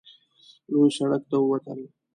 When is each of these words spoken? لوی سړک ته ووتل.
لوی 0.71 0.89
سړک 0.97 1.21
ته 1.29 1.35
ووتل. 1.39 1.79